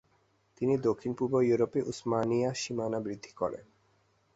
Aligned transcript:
তিনি 0.57 0.73
দক্ষিণপূর্ব 0.87 1.33
ইউরোপে 1.41 1.79
উসমানীয় 1.83 2.49
সীমানা 2.53 2.99
বৃদ্ধি 2.99 3.31
করেন। 3.31 3.65